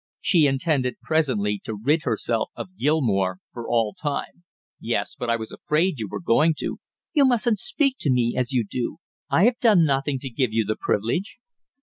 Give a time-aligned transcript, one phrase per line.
[0.19, 4.43] She intended presently to rid herself of Gilmore for all time.
[4.79, 6.77] "Yes, but I was afraid you were going to."
[7.13, 8.97] "You mustn't speak to me as you do;
[9.29, 11.37] I have done nothing to give you the privilege."